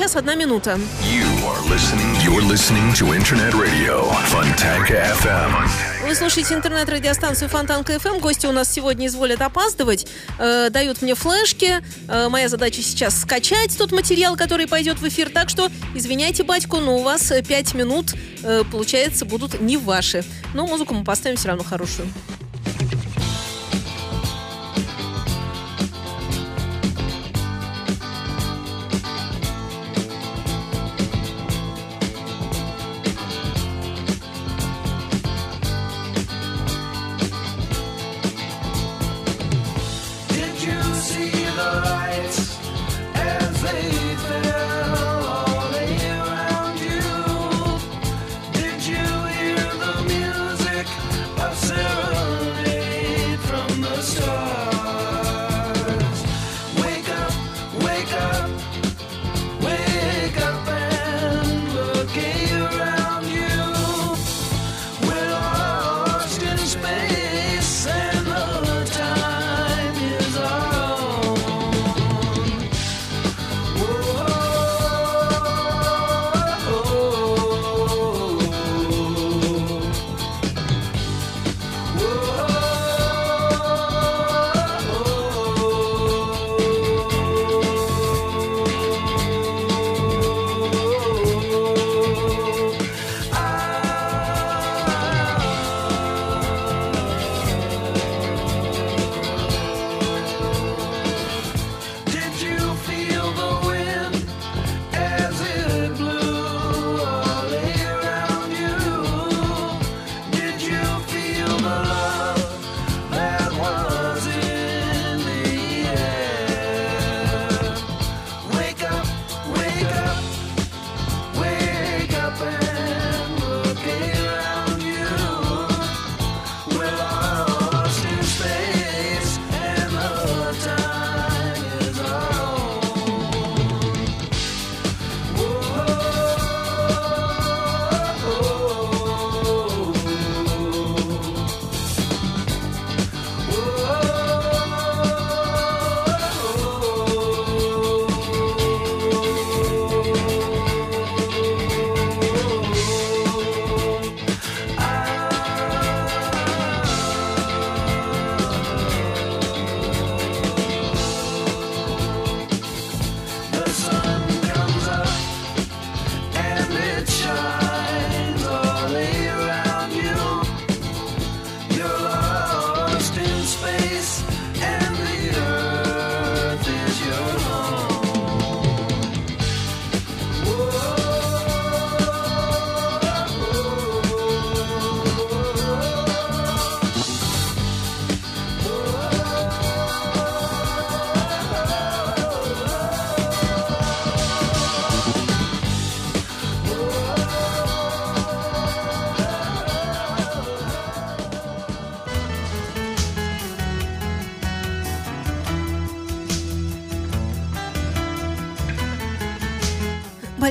[0.00, 0.78] час одна минута.
[6.02, 8.20] Вы слушаете интернет-радиостанцию Фонтанка FM.
[8.20, 10.06] Гости у нас сегодня изволят опаздывать.
[10.38, 11.82] Э, дают мне флешки.
[12.08, 15.28] Э, моя задача сейчас скачать тот материал, который пойдет в эфир.
[15.28, 20.24] Так что, извиняйте, батьку, но у вас э, 5 минут, э, получается, будут не ваши.
[20.54, 22.08] Но музыку мы поставим все равно хорошую.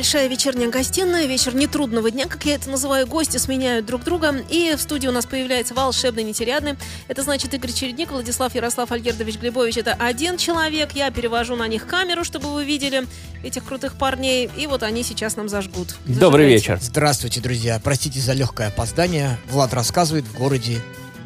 [0.10, 4.74] Большая вечерняя гостиная, вечер нетрудного дня, как я это называю, гости сменяют друг друга, и
[4.76, 6.78] в студии у нас появляется волшебный нетерядный.
[7.08, 9.78] Это значит Игорь Чередник, Владислав Ярослав Альгердович Глебович.
[9.78, 13.06] Это один человек, я перевожу на них камеру, чтобы вы видели
[13.44, 15.96] этих крутых парней, и вот они сейчас нам зажгут.
[16.06, 16.56] Добрый Зажигайте.
[16.56, 16.80] вечер.
[16.82, 17.80] Здравствуйте, друзья.
[17.84, 19.38] Простите за легкое опоздание.
[19.52, 20.82] Влад рассказывает, в городе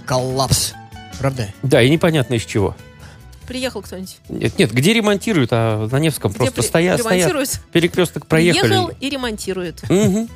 [0.06, 0.74] коллапс.
[1.20, 1.54] Правда?
[1.62, 2.76] Да, и непонятно из чего.
[3.48, 4.18] Приехал кто-нибудь?
[4.30, 7.20] Нет, нет, где ремонтируют, а на Невском Где просто при- стоят, стоят.
[7.20, 7.60] ремонтируют?
[7.72, 8.68] Перекресток проехали.
[8.68, 9.84] Приехал и ремонтирует.
[9.90, 10.30] Мгм.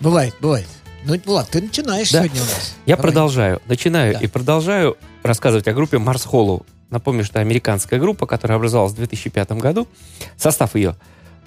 [0.00, 0.66] Бывает, бывает.
[1.04, 2.20] Ну, Влад, ты начинаешь Да.
[2.22, 2.74] сегодня у нас.
[2.86, 3.10] Я Давай.
[3.10, 3.62] продолжаю.
[3.66, 4.20] Начинаю Да.
[4.20, 6.64] и продолжаю рассказывать о группе Марс Холлоу.
[6.90, 9.88] Напомню, что американская группа, которая образовалась в 2005 году.
[10.36, 10.96] Состав ее,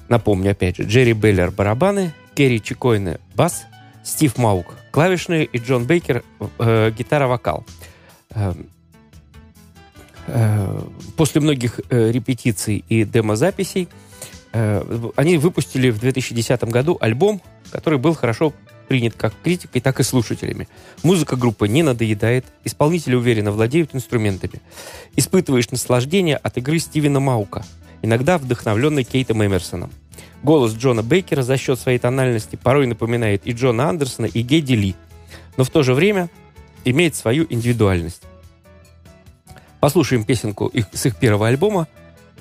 [0.10, 3.64] напомню опять же, Джерри Беллер барабаны, Керри Чикойне бас,
[4.04, 6.24] Стив Маук клавишные и Джон Бейкер
[6.60, 7.66] э, гитара-вокал.
[8.32, 8.54] Э,
[11.18, 13.88] после многих э, репетиций и демозаписей
[14.54, 17.42] э, они выпустили в 2010 году альбом,
[17.72, 18.54] который был хорошо
[18.88, 20.68] принят как критикой, так и слушателями.
[21.04, 24.62] Музыка группы не надоедает, исполнители уверенно владеют инструментами.
[25.16, 27.66] Испытываешь наслаждение от игры Стивена Маука,
[28.02, 29.92] иногда вдохновленный Кейтом Эмерсоном.
[30.44, 34.96] Голос Джона Бейкера за счет своей тональности порой напоминает и Джона Андерсона, и Гедди Ли,
[35.58, 36.30] но в то же время
[36.84, 38.22] имеет свою индивидуальность.
[39.80, 41.88] Послушаем песенку их- с их первого альбома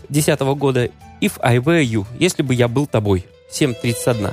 [0.08, 0.90] 2010 года
[1.20, 4.32] «If I Were You», «Если бы я был тобой», 7.31.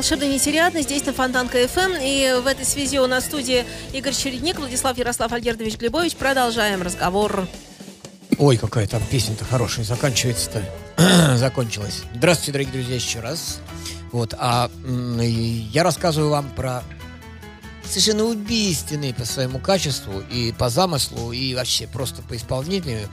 [0.00, 1.92] волшебно нетериадно здесь на Фонтанка ФМ.
[2.00, 6.16] И в этой связи у нас в студии Игорь Чередник, Владислав Ярослав Альгердович Глебович.
[6.16, 7.46] Продолжаем разговор.
[8.38, 10.64] Ой, какая там песня-то хорошая, заканчивается-то.
[11.36, 12.04] Закончилась.
[12.14, 13.60] Здравствуйте, дорогие друзья, еще раз.
[14.10, 16.82] Вот, а я рассказываю вам про
[17.84, 23.06] совершенно убийственный по своему качеству и по замыслу, и вообще просто по исполнению.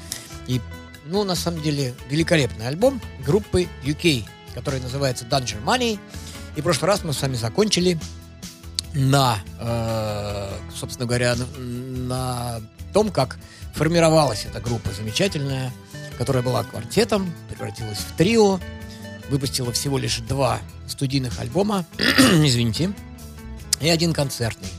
[0.48, 0.62] И,
[1.03, 4.24] ну, на самом деле, великолепный альбом группы UK,
[4.56, 6.00] который называется Danger Money.
[6.57, 7.99] И в прошлый раз мы с вами закончили
[8.95, 12.59] на, э, собственно говоря, на,
[12.93, 13.37] том, как
[13.75, 15.71] формировалась эта группа замечательная,
[16.17, 18.59] которая была квартетом, превратилась в трио,
[19.29, 22.91] выпустила всего лишь два студийных альбома, извините,
[23.79, 24.69] и один концертный.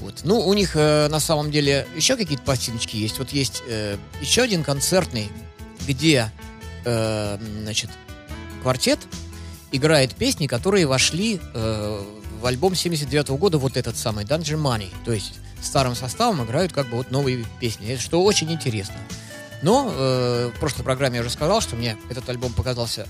[0.00, 0.20] Вот.
[0.24, 3.18] Ну, у них э, на самом деле еще какие-то пластиночки есть.
[3.18, 5.30] Вот есть э, еще один концертный,
[5.86, 6.30] где,
[6.84, 7.88] э, значит,
[8.62, 8.98] квартет
[9.72, 12.02] играет песни, которые вошли э,
[12.40, 14.88] в альбом 79 года, вот этот самый Dungeon Money.
[15.04, 18.96] То есть старым составом играют как бы вот новые песни, что очень интересно.
[19.62, 23.06] Но э, в прошлой программе я уже сказал, что мне этот альбом показался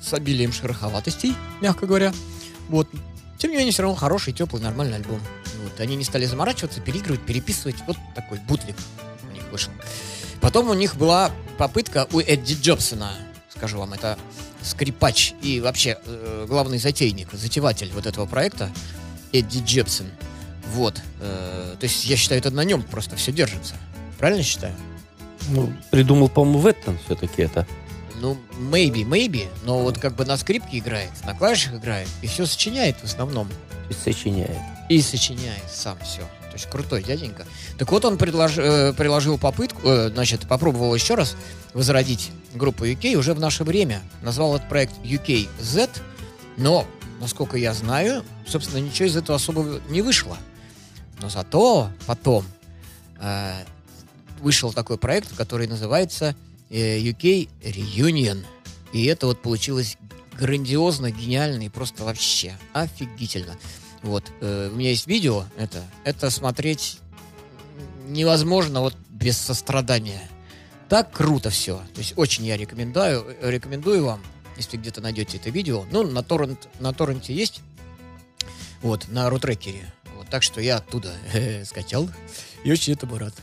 [0.00, 2.12] с обилием шероховатостей, мягко говоря.
[2.68, 2.88] Вот.
[3.38, 5.20] Тем не менее, все равно хороший, теплый, нормальный альбом.
[5.62, 5.80] Вот.
[5.80, 7.76] Они не стали заморачиваться, переигрывать, переписывать.
[7.86, 8.76] Вот такой бутлик
[9.28, 9.72] у них вышел.
[10.40, 13.12] Потом у них была попытка у Эдди Джобсона,
[13.48, 14.18] скажу вам, это
[14.66, 18.70] скрипач и вообще э, главный затейник, затеватель вот этого проекта,
[19.32, 20.06] Эдди Джепсон.
[20.72, 21.00] Вот.
[21.20, 23.74] э, то есть я считаю, это на нем просто все держится.
[24.18, 24.74] Правильно считаю?
[25.48, 27.66] Ну, придумал, по-моему, Веттон все-таки это.
[28.20, 32.46] Ну, maybe, maybe, но вот как бы на скрипке играет, на клавишах играет, и все
[32.46, 33.48] сочиняет в основном.
[33.88, 34.58] Есть сочиняет.
[34.88, 36.22] И сочиняет сам все.
[36.56, 37.44] То есть крутой дяденька.
[37.76, 41.36] Так вот он предлож- э, приложил попытку, э, значит, попробовал еще раз
[41.74, 44.00] возродить группу UK уже в наше время.
[44.22, 45.90] Назвал этот проект UK Z,
[46.56, 46.86] но,
[47.20, 50.38] насколько я знаю, собственно, ничего из этого особо не вышло.
[51.20, 52.46] Но зато потом
[53.20, 53.52] э,
[54.40, 56.34] вышел такой проект, который называется
[56.70, 58.46] э, UK Reunion.
[58.94, 59.98] И это вот получилось
[60.38, 63.58] грандиозно, гениально и просто вообще офигительно.
[64.02, 66.98] Вот, э, у меня есть видео, это, это смотреть
[68.06, 70.28] невозможно вот без сострадания.
[70.88, 71.78] Так круто все.
[71.94, 74.22] То есть очень я рекомендую, э, рекомендую вам,
[74.56, 75.84] если где-то найдете это видео.
[75.90, 77.60] Ну, на, торрент, на торренте есть,
[78.82, 79.92] вот, на рутрекере.
[80.16, 81.12] Вот, так что я оттуда
[81.64, 82.08] скачал
[82.64, 83.34] и очень этому рад.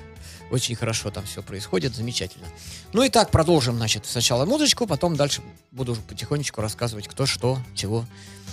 [0.52, 2.46] Очень хорошо там все происходит, замечательно.
[2.94, 5.42] Ну и так, продолжим, значит, сначала музычку, потом дальше
[5.72, 8.06] буду уже потихонечку рассказывать, кто что, чего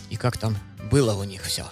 [0.09, 0.57] и как там
[0.90, 1.66] было у них все.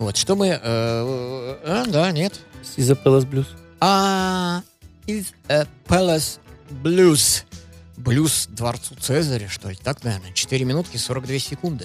[0.00, 0.48] Вот, что мы...
[0.48, 2.40] э, а, да, нет.
[2.76, 3.46] Из Palace Blues.
[3.80, 4.62] А,
[5.06, 6.38] a Palace
[6.70, 7.44] Blues.
[7.98, 9.76] Блюз Дворцу Цезаря, что ли?
[9.76, 10.32] Так, наверное.
[10.32, 11.84] 4 минутки 42 секунды.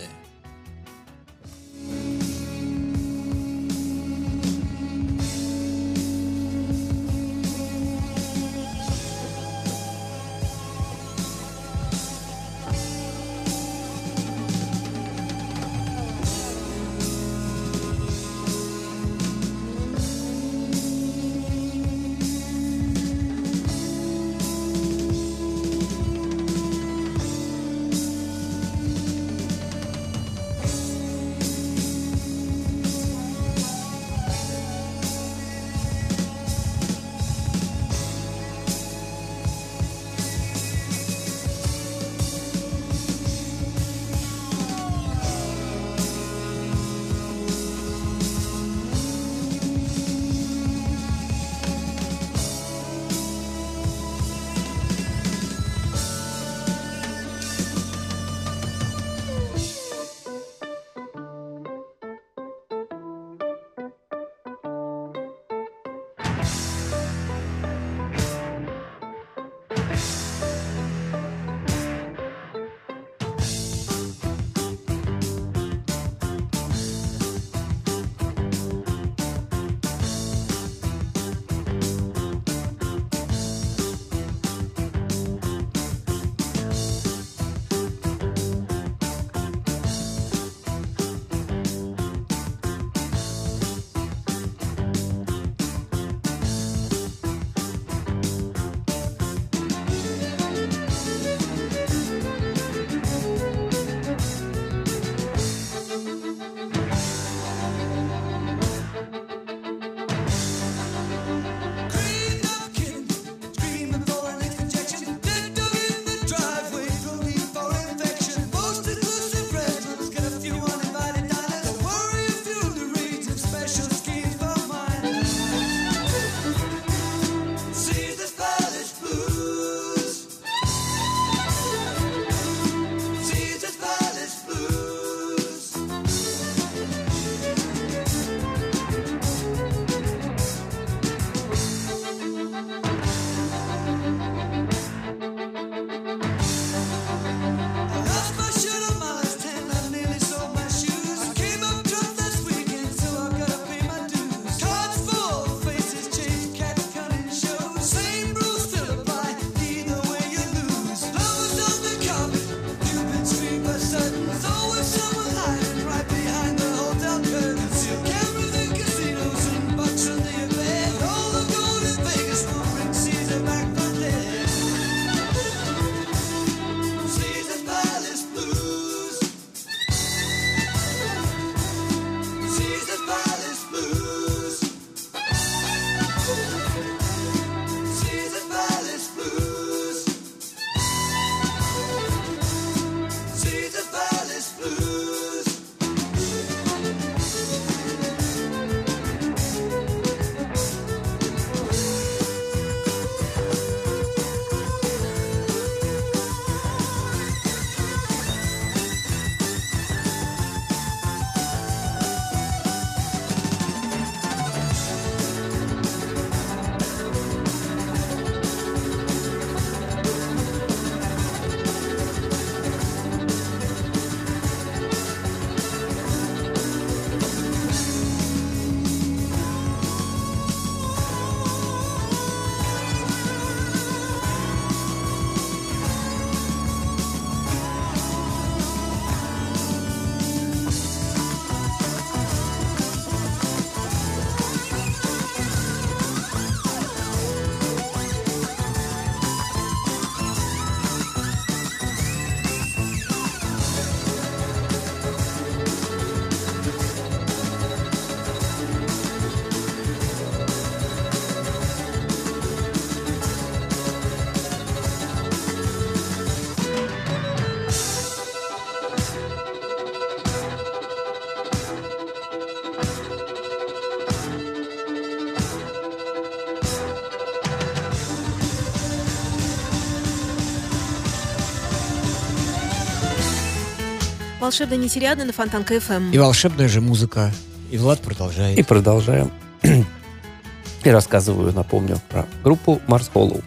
[284.46, 286.12] Волшебная нетериадна на Фонтанка ФМ.
[286.12, 287.32] И волшебная же музыка.
[287.72, 288.60] И Влад продолжает.
[288.60, 289.32] И продолжаем.
[290.84, 293.44] И рассказываю, напомню, про группу Mars Hollow.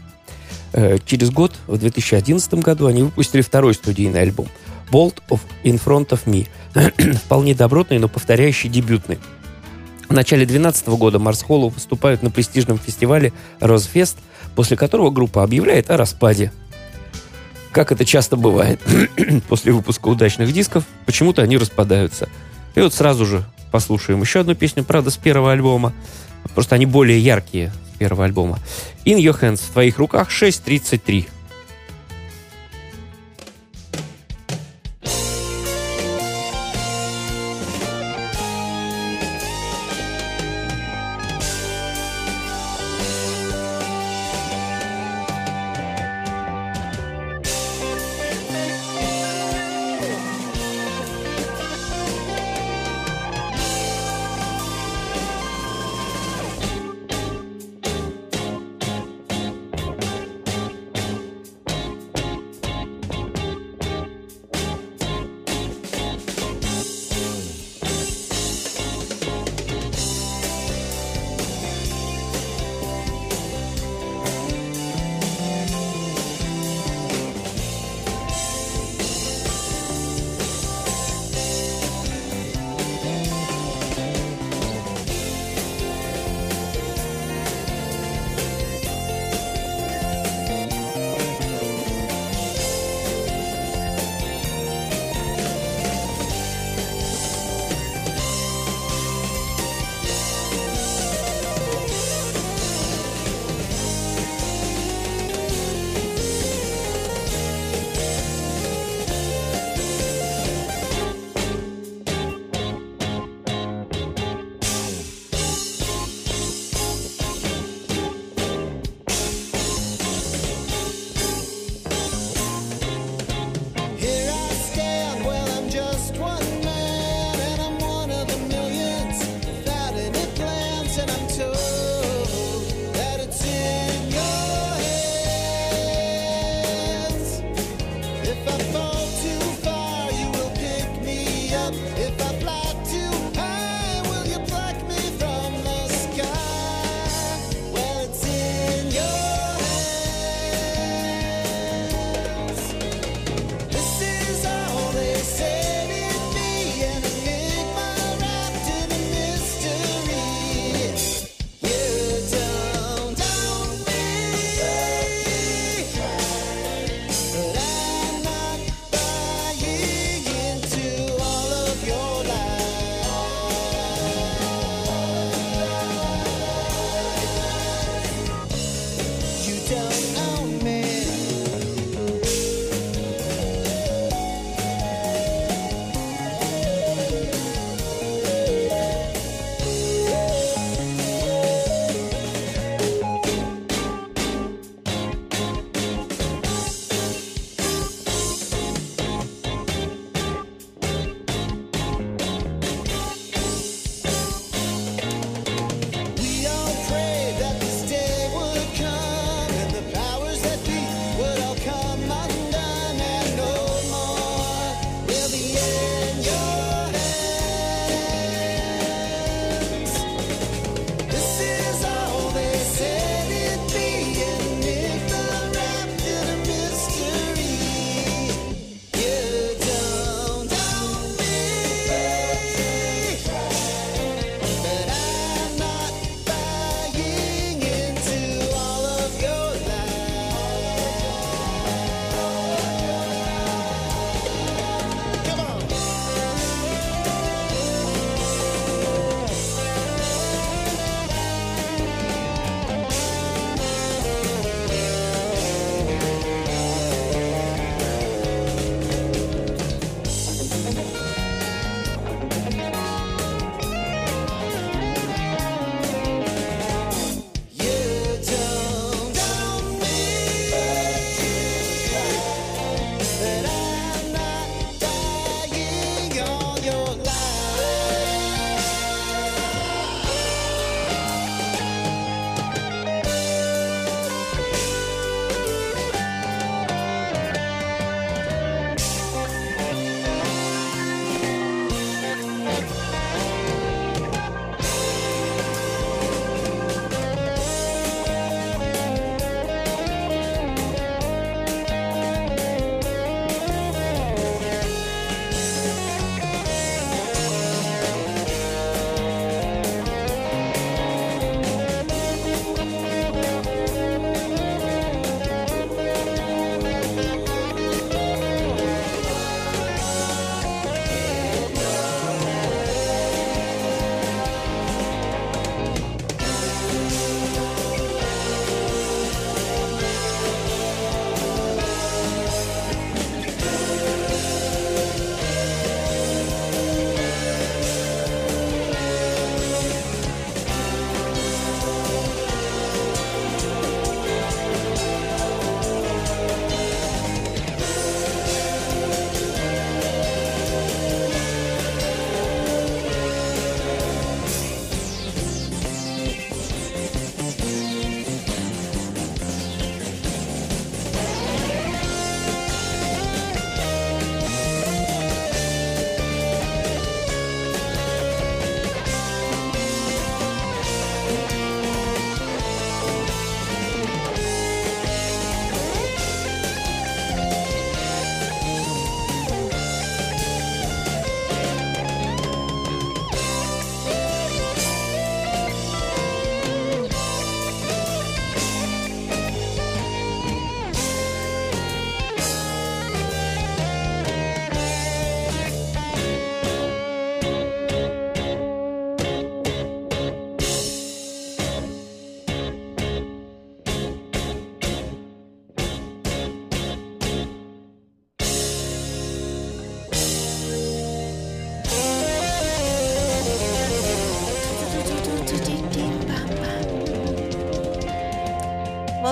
[0.72, 4.48] Э, Через год, в 2011 году, они выпустили второй студийный альбом
[4.90, 6.48] Bolt of In Front of Me.
[7.18, 9.20] Вполне добротный, но повторяющий дебютный.
[10.08, 14.18] В начале 2012 года Марс Холлоу выступают на престижном фестивале Розфест,
[14.56, 16.50] после которого группа объявляет о распаде.
[17.79, 18.81] Как это часто бывает
[19.49, 22.29] после выпуска удачных дисков, почему-то они распадаются.
[22.75, 25.93] И вот сразу же послушаем еще одну песню, правда, с первого альбома.
[26.57, 28.59] Просто они более яркие с первого альбома.
[29.05, 31.29] In Your Hands, в твоих руках 6.33.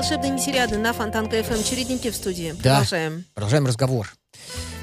[0.07, 1.65] волшебные нетериады на Фонтанка ФМ.
[1.65, 2.55] Чередники в студии.
[2.63, 2.77] Да.
[2.77, 3.25] Продолжаем.
[3.35, 4.15] Продолжаем разговор.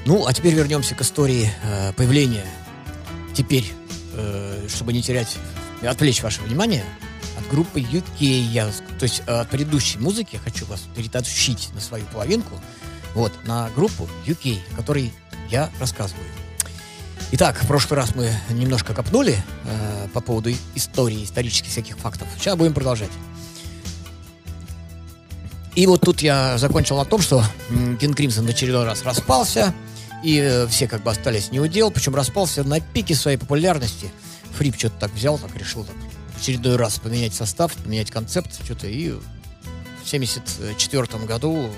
[0.04, 2.44] Ну, а теперь вернемся к истории э, появления.
[3.32, 3.64] Теперь,
[4.12, 5.38] э, чтобы не терять,
[5.80, 6.84] отвлечь ваше внимание
[7.38, 8.20] от группы UK.
[8.20, 8.66] Я,
[8.98, 12.60] то есть э, от предыдущей музыки хочу вас перетащить на свою половинку.
[13.14, 15.10] Вот, на группу UK, о которой
[15.50, 16.26] я рассказываю.
[17.32, 22.28] Итак, в прошлый раз мы немножко копнули э, по поводу истории, исторических всяких фактов.
[22.36, 23.10] Сейчас будем продолжать.
[25.74, 27.42] И вот тут я закончил на том, что
[28.00, 29.74] Кинг Кримсон в очередной раз распался,
[30.22, 34.10] и э, все как бы остались не удел, причем распался на пике своей популярности.
[34.56, 35.96] Фрип что-то так взял, так решил так,
[36.36, 41.68] в очередной раз поменять состав, поменять концепт, что-то, и в 74 году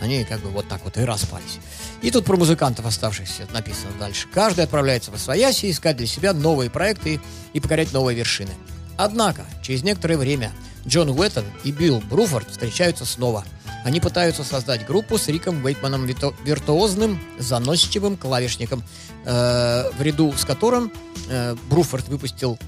[0.00, 1.60] они как бы вот так вот и распались.
[2.02, 4.26] И тут про музыкантов оставшихся написано дальше.
[4.32, 7.20] Каждый отправляется в Освояси искать для себя новые проекты
[7.52, 8.50] и покорять новые вершины.
[8.96, 10.52] Однако, через некоторое время
[10.86, 13.44] Джон Уэттон и Билл Бруфорд встречаются снова.
[13.84, 18.82] Они пытаются создать группу с Риком Уэйтманом виртуозным, заносчивым клавишником,
[19.24, 20.90] э, в ряду с которым
[21.28, 22.58] э, Бруфорд выпустил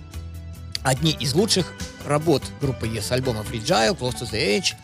[0.82, 1.72] одни из лучших
[2.06, 4.74] работ группы Yes альбома Fragile, Close to the Edge.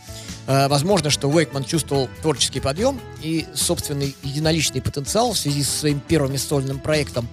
[0.47, 6.01] Э, возможно, что Уэйкман чувствовал творческий подъем и собственный единоличный потенциал в связи со своим
[6.01, 7.29] первым сольным проектом,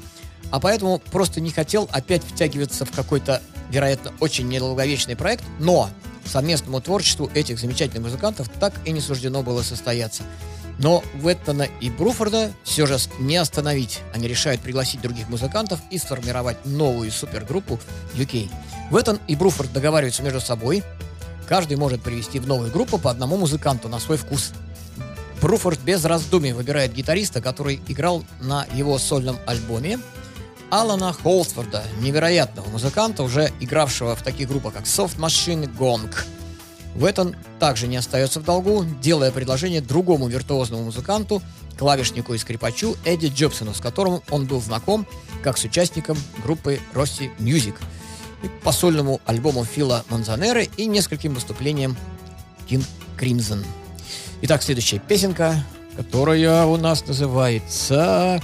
[0.51, 5.89] а поэтому просто не хотел опять втягиваться в какой-то, вероятно, очень недолговечный проект, но
[6.25, 10.23] совместному творчеству этих замечательных музыкантов так и не суждено было состояться.
[10.77, 13.99] Но Уэттона и Бруфорда все же не остановить.
[14.13, 17.79] Они решают пригласить других музыкантов и сформировать новую супергруппу
[18.15, 18.49] UK.
[18.89, 20.83] Уэттон и Бруфорд договариваются между собой.
[21.49, 24.53] Каждый может привести в новую группу по одному музыканту на свой вкус.
[25.41, 29.99] Бруфорд без раздумий выбирает гитариста, который играл на его сольном альбоме,
[30.71, 36.13] Алана Холсфорда, невероятного музыканта, уже игравшего в таких группах, как Soft Machine Gong.
[36.95, 41.41] Уэттон также не остается в долгу, делая предложение другому виртуозному музыканту,
[41.77, 45.07] клавишнику и скрипачу Эдди Джобсону, с которым он был знаком
[45.43, 47.75] как с участником группы Rossi Music,
[48.43, 51.97] и по сольному альбому Фила Манзанеры и нескольким выступлениям
[52.69, 52.85] King
[53.17, 53.65] Crimson.
[54.41, 55.63] Итак, следующая песенка,
[55.97, 58.41] которая у нас называется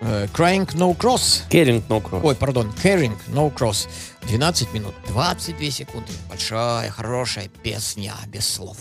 [0.00, 1.48] Crying No Cross.
[1.48, 2.20] Керинг No Cross.
[2.22, 3.88] Ой, пардон, Caring No Cross.
[4.28, 6.12] 12 минут, 22 секунды.
[6.28, 8.76] Большая, хорошая песня без слов.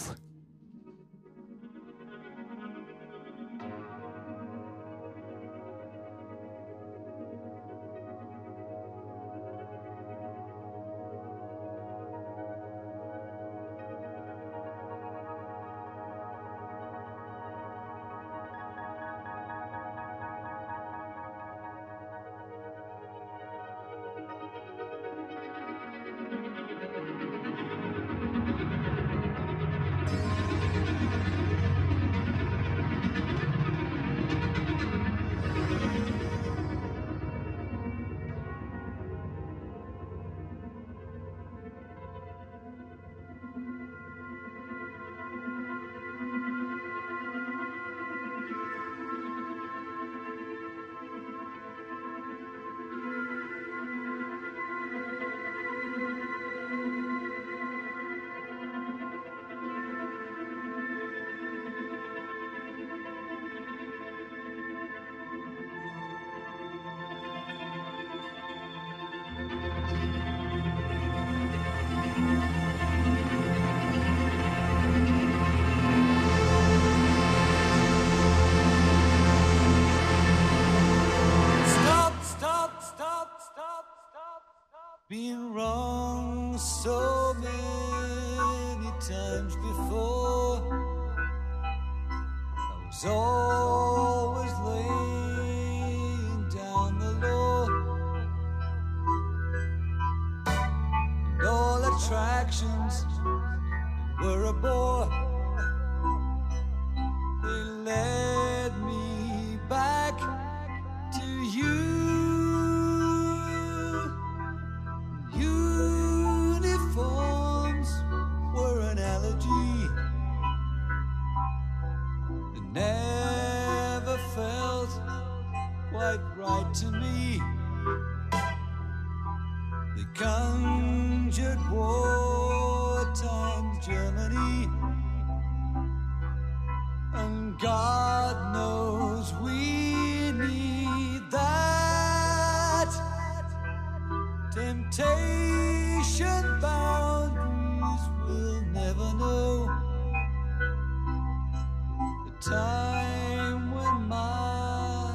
[152.41, 155.11] time when my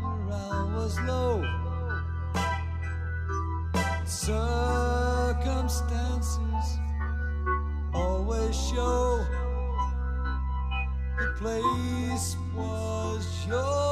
[0.00, 1.44] morale was low.
[4.04, 6.78] Circumstances
[7.92, 9.26] always show
[11.18, 13.89] the place was yours.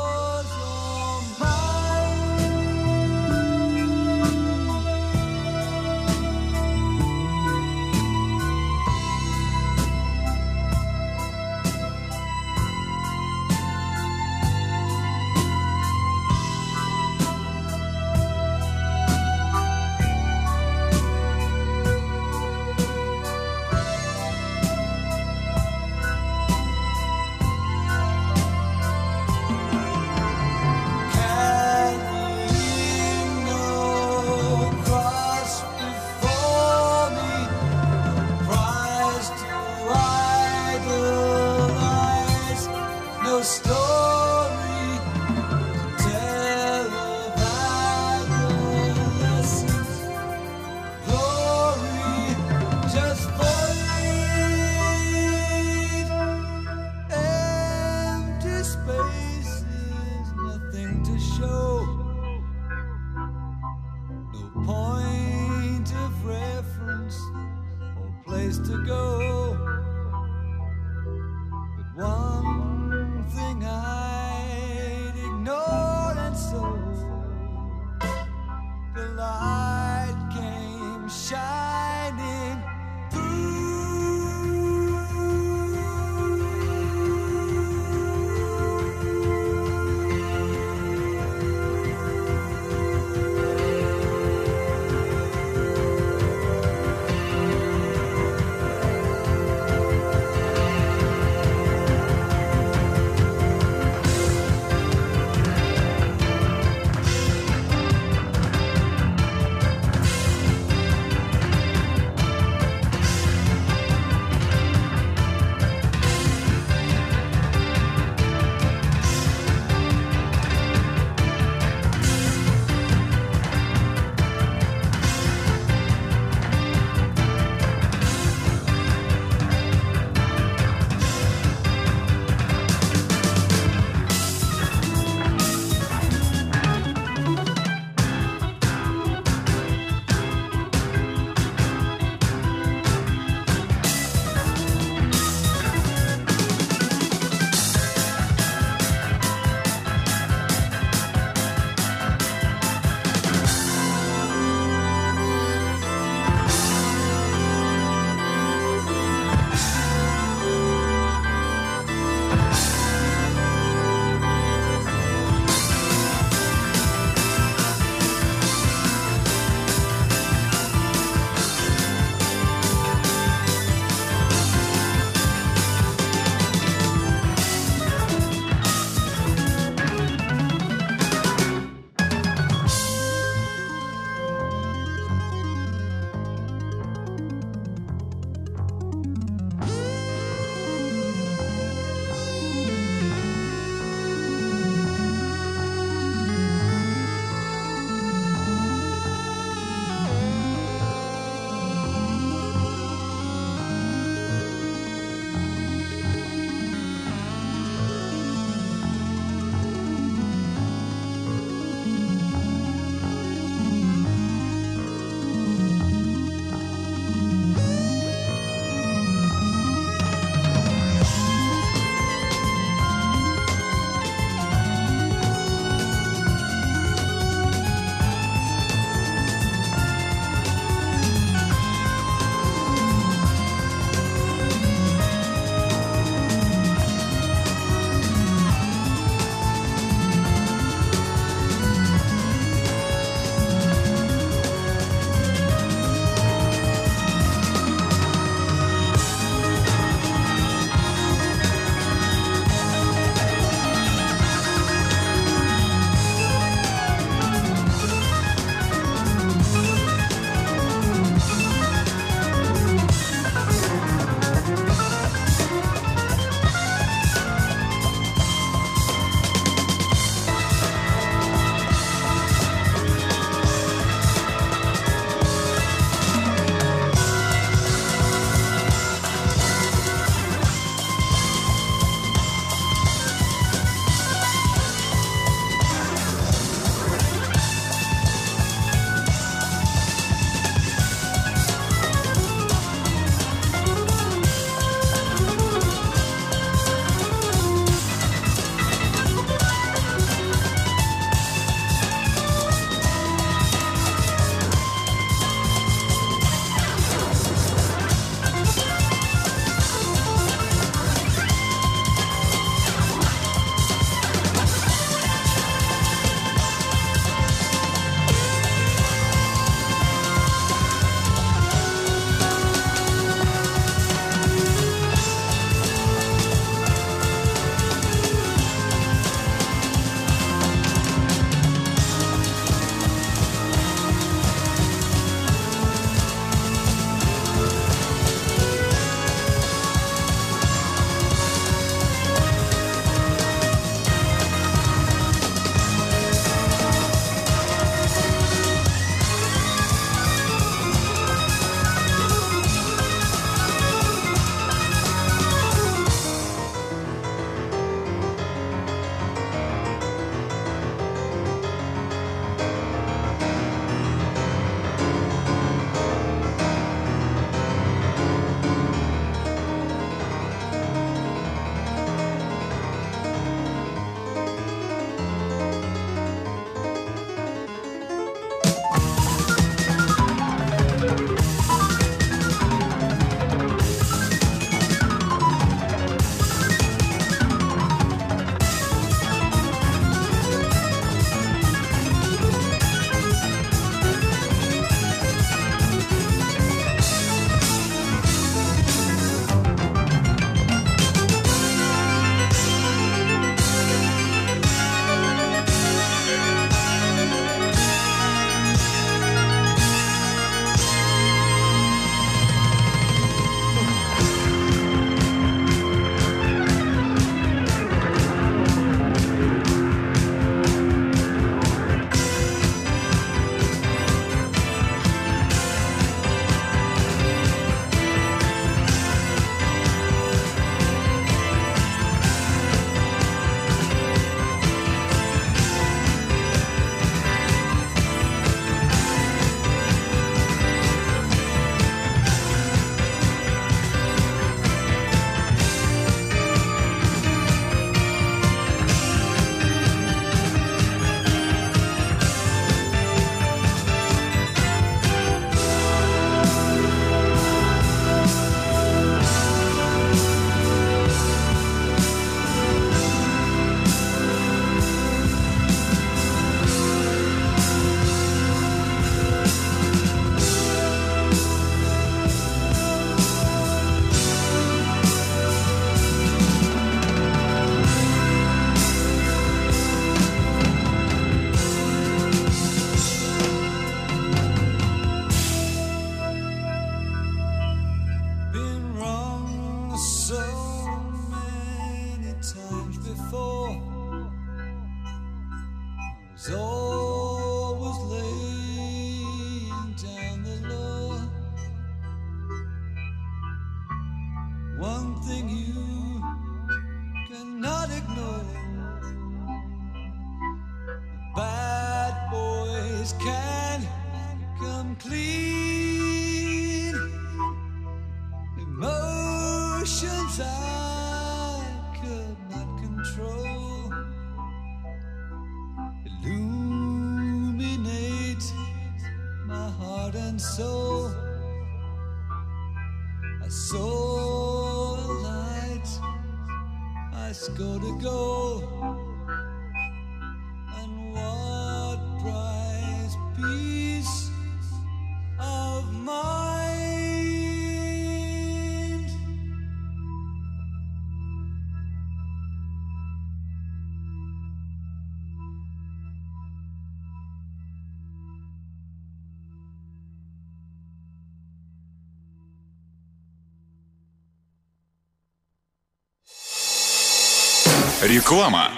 [567.82, 568.50] Реклама.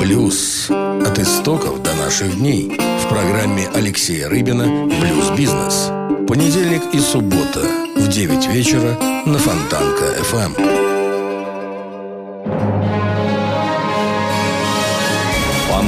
[0.00, 0.68] Блюз.
[0.68, 2.76] От истоков до наших дней.
[2.76, 5.90] В программе Алексея Рыбина «Блюз-бизнес».
[6.26, 7.60] Понедельник и суббота
[7.94, 10.24] в 9 вечера на Фонтанка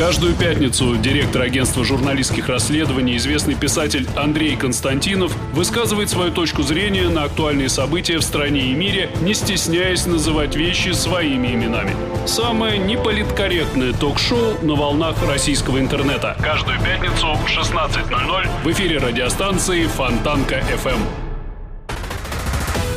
[0.00, 7.24] Каждую пятницу директор агентства журналистских расследований, известный писатель Андрей Константинов высказывает свою точку зрения на
[7.24, 11.94] актуальные события в стране и мире, не стесняясь называть вещи своими именами.
[12.26, 16.34] Самое неполиткорректное ток-шоу на волнах российского интернета.
[16.40, 20.98] Каждую пятницу в 16.00 в эфире радиостанции Фонтанка FM.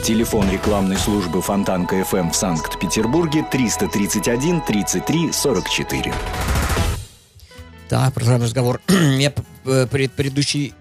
[0.05, 6.13] Телефон рекламной службы Фонтанка FM в Санкт-Петербурге 331 33 44.
[7.89, 8.81] Да, продолжаем разговор.
[8.87, 9.33] Я
[9.65, 10.73] э, перед предыдущей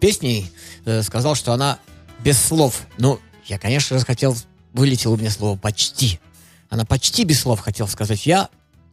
[0.00, 0.50] песней
[0.84, 1.78] э, сказал, что она
[2.20, 2.86] без слов.
[2.98, 4.36] Ну, я, конечно же, хотел,
[4.72, 6.20] вылетело у меня слово «почти».
[6.68, 8.26] Она почти без слов хотел сказать.
[8.26, 8.48] Я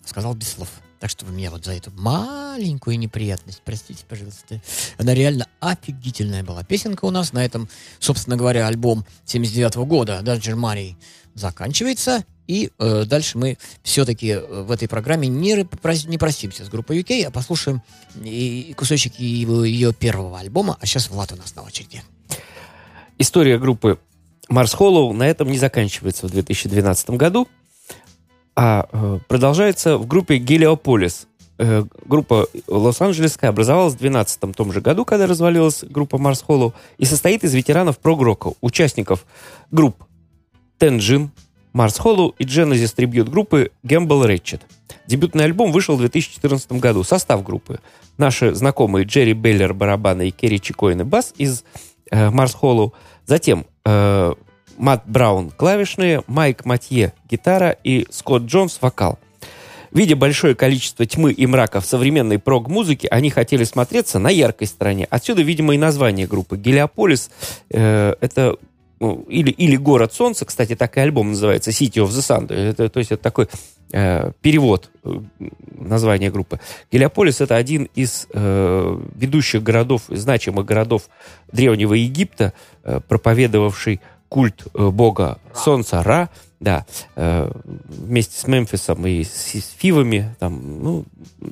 [0.06, 0.70] сказал без слов.
[1.00, 4.62] Так что вы меня вот за эту маленькую неприятность, простите, пожалуйста.
[4.98, 6.64] Она реально офигительная была.
[6.64, 10.96] Песенка у нас на этом, собственно говоря, альбом 79 года, да, Germany,
[11.36, 12.26] заканчивается.
[12.50, 15.68] И э, дальше мы все-таки в этой программе не,
[16.08, 17.84] не простимся с группой UK, а послушаем
[18.24, 20.76] и кусочек его, ее первого альбома.
[20.82, 22.02] А сейчас Влад у нас на очереди.
[23.20, 24.00] История группы
[24.48, 27.48] Марс Холлоу на этом не заканчивается в 2012 году,
[28.56, 31.28] а э, продолжается в группе Гелиополис.
[31.60, 37.06] Э, группа Лос-Анджелесская образовалась в 2012 том же году, когда развалилась группа Марс Холлоу, и
[37.06, 39.28] состоит из ветеранов прог-рока, участников
[39.70, 40.04] групп
[40.80, 41.30] Тенджин,
[41.74, 44.62] Марс Холлоу и Genesis трибьют группы Gamble Ratchet.
[45.08, 47.04] Дебютный альбом вышел в 2014 году.
[47.04, 47.80] Состав группы.
[48.18, 51.64] Наши знакомые Джерри Беллер барабаны и Керри Чикоин и бас из
[52.12, 52.94] э, Марс Холлоу.
[53.26, 54.34] Затем э,
[54.78, 59.20] Матт Браун клавишные, Майк Матье гитара и Скотт Джонс вокал.
[59.92, 65.08] Видя большое количество тьмы и мрака в современной прог-музыке, они хотели смотреться на яркой стороне.
[65.10, 66.58] Отсюда, видимо, и название группы.
[66.58, 67.32] Гелиополис
[67.72, 68.58] э, это
[69.00, 72.54] ну, или, или «Город солнца», кстати, так и альбом называется, «City of the Sun».
[72.54, 73.48] Это, то есть это такой
[73.92, 75.22] э, перевод э,
[75.78, 76.60] названия группы.
[76.92, 81.10] Гелиополис— это один из э, ведущих городов, значимых городов
[81.52, 87.50] Древнего Египта, э, проповедовавший культ э, бога солнца Ра, да, э,
[87.88, 91.06] вместе с Мемфисом и с, Фивами, там, ну,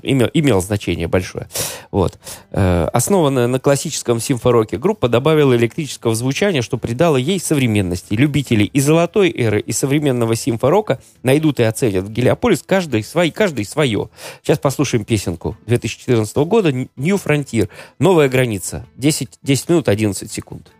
[0.03, 1.47] имел, имел значение большое.
[1.91, 2.19] Вот.
[2.51, 8.13] Э, основанная на классическом симфороке группа добавила электрического звучания, что придало ей современности.
[8.15, 14.09] Любители и золотой эры, и современного симфорока найдут и оценят Гелиополис каждый, свой, каждый свое.
[14.43, 17.69] Сейчас послушаем песенку 2014 года New Frontier.
[17.97, 18.85] Новая граница.
[18.97, 20.71] 10, 10 минут 11 секунд.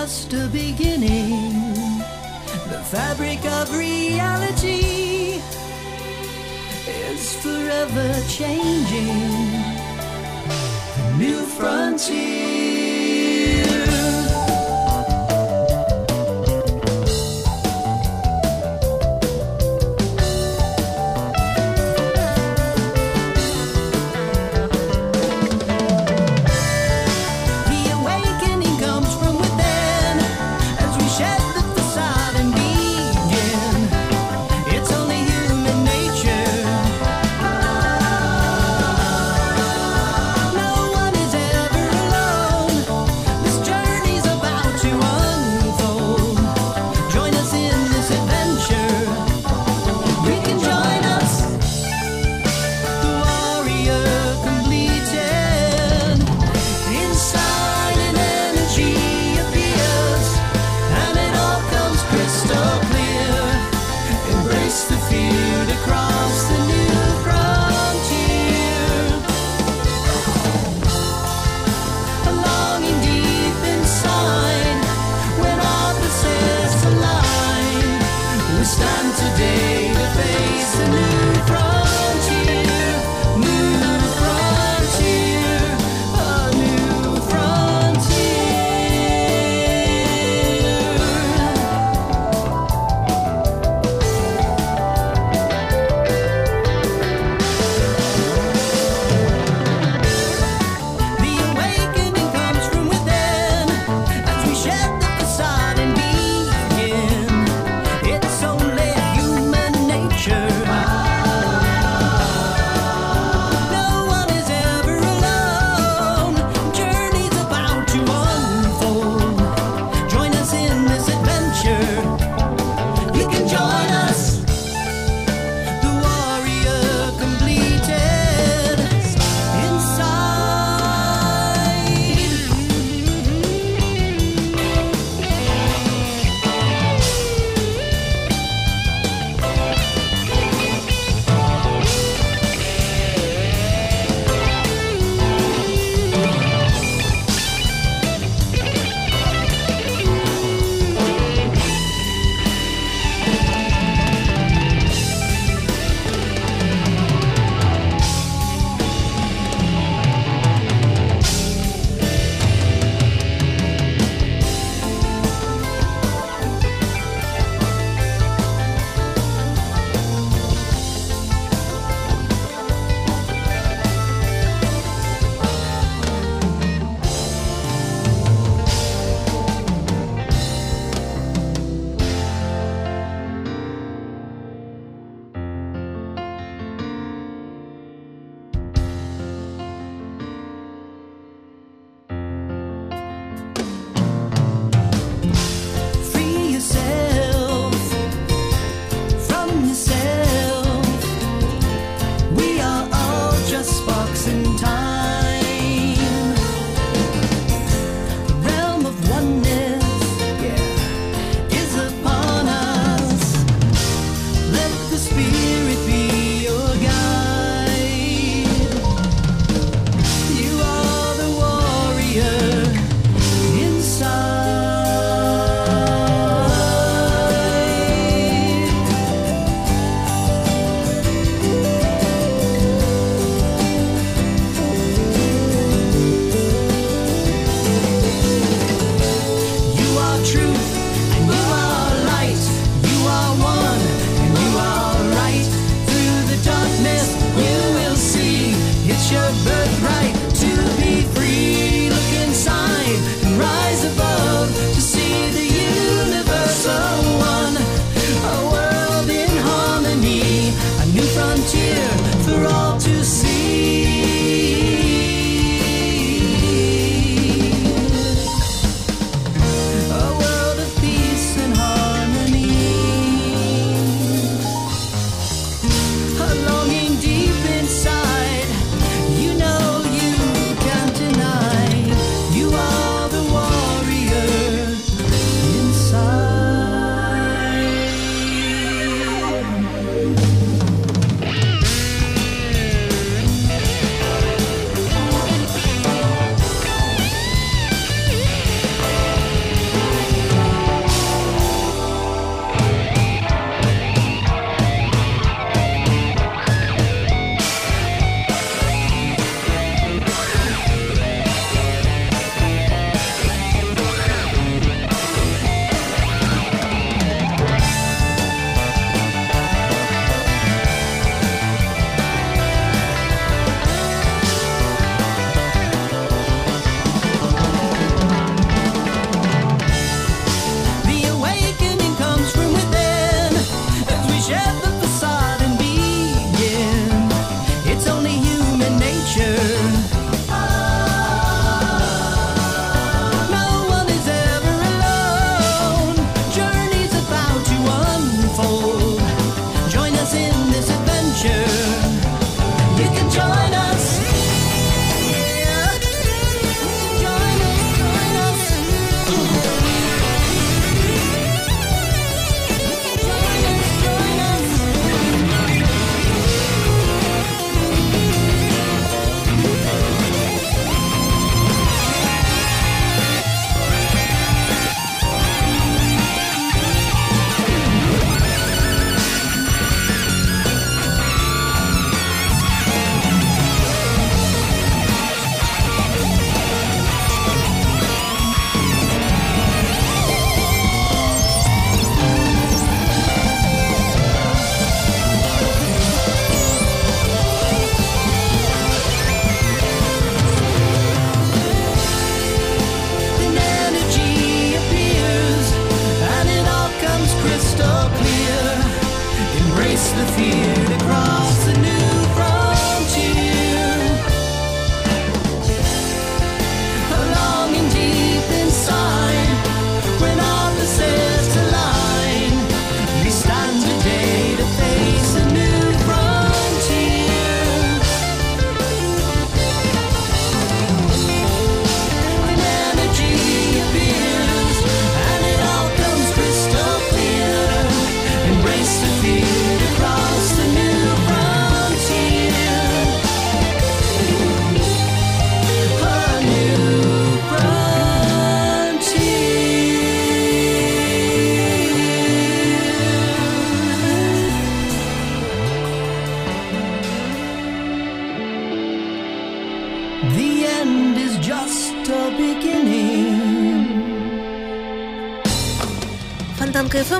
[0.00, 1.98] Just a beginning.
[2.70, 5.42] The fabric of reality
[6.86, 9.18] is forever changing.
[11.18, 12.57] New frontier.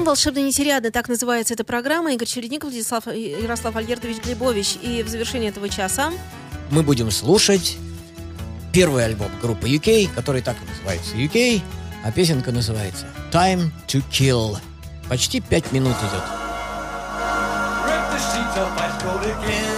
[0.08, 2.14] Волшебный нетериадный, так называется эта программа.
[2.14, 4.78] Игорь Чередников, Владислав, Ярослав Альгертович Глебович.
[4.80, 6.10] И в завершении этого часа
[6.70, 7.76] Мы будем слушать
[8.72, 11.60] первый альбом группы UK, который так и называется UK,
[12.02, 14.56] а песенка называется Time to Kill.
[15.10, 16.24] Почти пять минут идет.
[17.84, 19.77] Rip the sheets off my coat again.